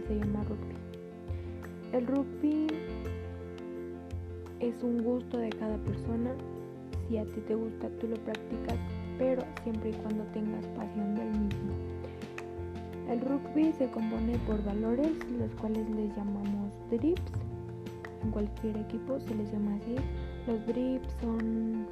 [0.00, 0.74] se llama rugby.
[1.92, 2.66] El rugby
[4.60, 6.34] es un gusto de cada persona.
[7.08, 8.78] Si a ti te gusta, tú lo practicas,
[9.18, 11.72] pero siempre y cuando tengas pasión del mismo.
[13.10, 17.22] El rugby se compone por valores, los cuales les llamamos drips.
[18.22, 19.96] En cualquier equipo se les llama así.
[20.46, 21.86] Los drips son,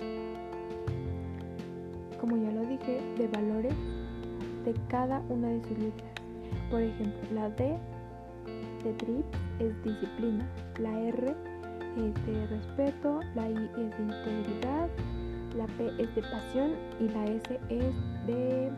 [2.20, 3.74] como ya lo dije, de valores
[4.72, 6.12] de cada una de sus letras.
[6.70, 7.76] Por ejemplo, la D
[8.84, 10.48] de drips es disciplina,
[10.78, 11.34] la R
[11.96, 14.88] es de respeto, la I es de integridad,
[15.56, 17.94] la P es de pasión y la S es
[18.26, 18.70] de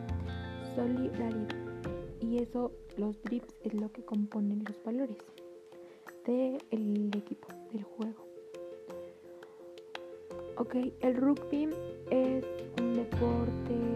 [0.75, 1.55] solidaridad.
[2.19, 5.17] Y eso, los drips, es lo que componen los valores
[6.25, 8.25] del equipo, del juego.
[10.57, 11.69] Ok, el rugby
[12.09, 12.45] es
[12.79, 13.92] un deporte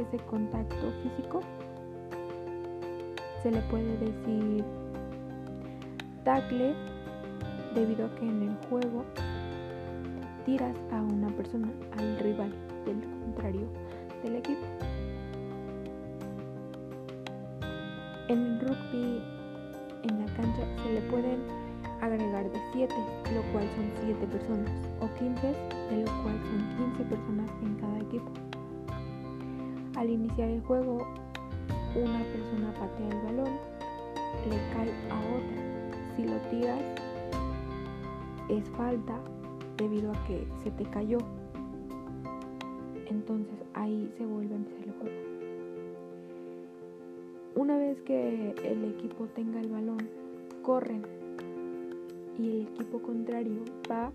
[0.00, 1.40] es de contacto físico.
[3.42, 4.64] Se le puede decir
[6.24, 6.74] tackle
[7.74, 9.04] debido a que en el juego
[10.44, 12.52] tiras a una persona, al rival
[12.84, 13.66] del contrario
[14.22, 14.66] del equipo.
[18.28, 19.22] En el rugby,
[20.04, 21.40] en la cancha, se le pueden
[22.00, 22.94] agregar de 7,
[23.34, 24.70] lo cual son 7 personas,
[25.00, 27.69] o 15, de lo cual son 15 personas en.
[30.00, 31.06] Al iniciar el juego,
[31.94, 33.52] una persona patea el balón,
[34.48, 36.16] le cae a otra.
[36.16, 36.80] Si lo tiras,
[38.48, 39.20] es falta
[39.76, 41.18] debido a que se te cayó.
[43.10, 45.16] Entonces ahí se vuelve a empezar el juego.
[47.56, 50.08] Una vez que el equipo tenga el balón,
[50.62, 51.02] corren
[52.38, 54.10] y el equipo contrario va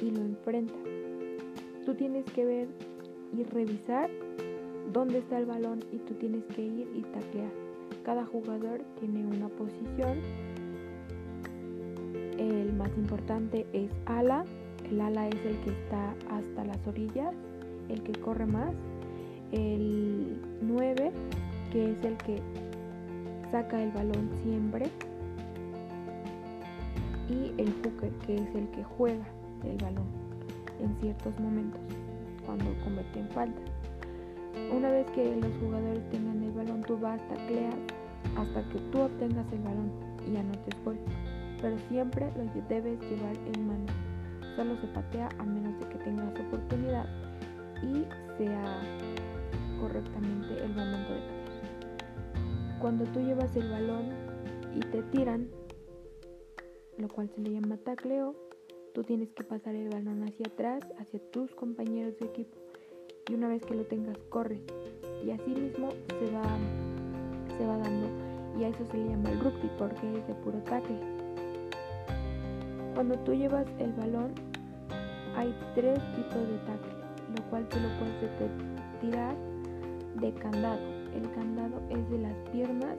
[0.00, 0.78] y lo enfrenta.
[1.84, 2.68] Tú tienes que ver
[3.36, 4.08] y revisar
[4.92, 7.50] dónde está el balón y tú tienes que ir y taclear.
[8.04, 10.18] Cada jugador tiene una posición
[12.38, 14.44] el más importante es ala.
[14.90, 17.34] El ala es el que está hasta las orillas,
[17.88, 18.72] el que corre más.
[19.52, 21.12] El 9,
[21.72, 22.40] que es el que
[23.50, 24.86] saca el balón siempre.
[27.28, 29.24] Y el hooker, que es el que juega
[29.62, 30.06] el balón
[30.80, 31.80] en ciertos momentos,
[32.44, 33.73] cuando cometen falta.
[34.72, 37.74] Una vez que los jugadores tengan el balón, tú vas a taclear
[38.36, 39.92] hasta que tú obtengas el balón
[40.26, 40.98] y anotes gol
[41.64, 43.86] pero siempre lo debes llevar en mano.
[44.54, 47.06] Solo se patea a menos de que tengas oportunidad
[47.82, 48.04] y
[48.36, 48.82] sea
[49.80, 52.78] correctamente el momento de patear.
[52.82, 54.10] Cuando tú llevas el balón
[54.74, 55.48] y te tiran,
[56.98, 58.36] lo cual se le llama tacleo,
[58.92, 62.58] tú tienes que pasar el balón hacia atrás, hacia tus compañeros de equipo.
[63.28, 64.60] Y una vez que lo tengas, corres.
[65.24, 66.44] Y así mismo se va,
[67.56, 68.08] se va dando.
[68.58, 70.98] Y a eso se le llama el rugby porque es de puro tackle.
[72.94, 74.32] Cuando tú llevas el balón,
[75.36, 76.94] hay tres tipos de tackle,
[77.34, 78.50] lo cual tú lo puedes
[79.00, 79.34] tirar
[80.20, 80.80] de candado.
[81.14, 82.96] El candado es de las piernas,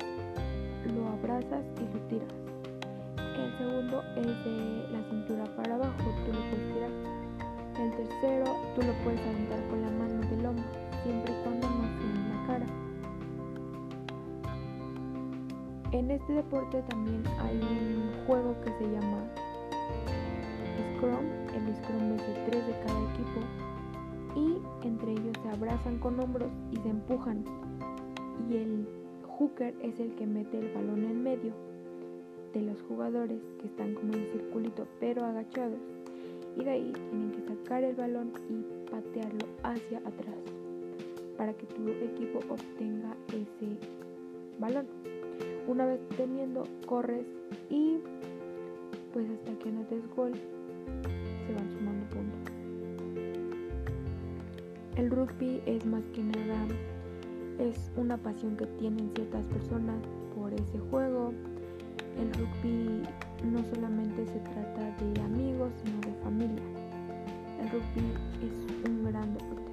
[0.93, 2.33] lo abrazas y lo tiras.
[3.17, 6.91] El segundo es de la cintura para abajo, tú lo puedes tirar.
[7.79, 9.21] El tercero, tú lo puedes
[15.95, 19.23] En este deporte también hay un juego que se llama
[20.97, 21.25] Scrum,
[21.55, 23.39] el Scrum es de tres de cada equipo
[24.35, 27.45] y entre ellos se abrazan con hombros y se empujan
[28.49, 28.85] y el
[29.25, 31.53] hooker es el que mete el balón en medio
[32.53, 35.79] de los jugadores que están como en circulito pero agachados
[36.57, 40.43] y de ahí tienen que sacar el balón y patearlo hacia atrás
[41.37, 43.77] para que tu equipo obtenga ese
[44.59, 44.87] balón.
[45.67, 47.25] Una vez teniendo, corres
[47.69, 47.97] y
[49.13, 52.53] pues hasta que anotes gol se van sumando puntos.
[54.95, 56.67] El rugby es más que nada,
[57.59, 59.97] es una pasión que tienen ciertas personas
[60.35, 61.33] por ese juego.
[62.19, 63.03] El rugby
[63.51, 66.63] no solamente se trata de amigos, sino de familia.
[67.61, 68.03] El rugby
[68.41, 69.64] es un gran deporte.